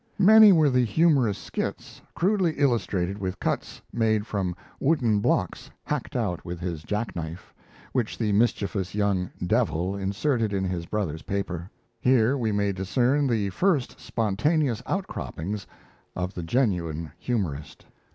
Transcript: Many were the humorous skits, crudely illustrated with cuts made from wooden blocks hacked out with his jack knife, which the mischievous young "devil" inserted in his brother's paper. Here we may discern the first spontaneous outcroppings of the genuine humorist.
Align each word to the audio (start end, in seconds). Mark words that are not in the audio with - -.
Many 0.17 0.51
were 0.51 0.71
the 0.71 0.83
humorous 0.83 1.37
skits, 1.37 2.01
crudely 2.15 2.53
illustrated 2.53 3.19
with 3.19 3.39
cuts 3.39 3.83
made 3.93 4.25
from 4.25 4.55
wooden 4.79 5.19
blocks 5.19 5.69
hacked 5.83 6.15
out 6.15 6.43
with 6.43 6.59
his 6.59 6.81
jack 6.81 7.15
knife, 7.15 7.53
which 7.91 8.17
the 8.17 8.31
mischievous 8.31 8.95
young 8.95 9.29
"devil" 9.45 9.95
inserted 9.95 10.53
in 10.53 10.63
his 10.63 10.87
brother's 10.87 11.21
paper. 11.21 11.69
Here 11.99 12.35
we 12.35 12.51
may 12.51 12.71
discern 12.71 13.27
the 13.27 13.51
first 13.51 13.99
spontaneous 13.99 14.81
outcroppings 14.87 15.67
of 16.15 16.33
the 16.33 16.41
genuine 16.41 17.11
humorist. 17.19 17.85